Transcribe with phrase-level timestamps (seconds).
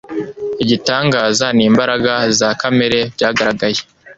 [0.63, 3.79] igitangaza n'imbaraga za kamere byagaragaye